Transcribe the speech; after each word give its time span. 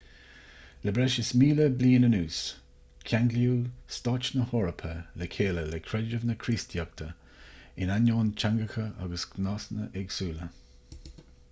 le 0.83 0.91
breis 0.91 1.17
is 1.23 1.27
míle 1.41 1.65
bliain 1.81 2.07
anuas 2.07 2.39
ceanglaíodh 3.11 3.67
stáit 3.97 4.31
na 4.39 4.47
heorpa 4.55 4.95
le 5.23 5.29
chéile 5.37 5.67
le 5.75 5.83
creideamh 5.91 6.27
na 6.31 6.39
críostaíochta 6.47 7.11
in 7.85 7.95
ainneoin 7.99 8.35
teangacha 8.45 8.89
agus 9.07 9.29
gnásanna 9.37 9.89
éagsúla 10.05 10.53